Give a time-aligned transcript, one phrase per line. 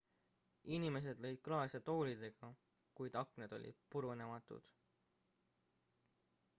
[0.77, 2.49] inimesed lõid klaase toolidega
[3.01, 4.75] kuid aknad olid purunematud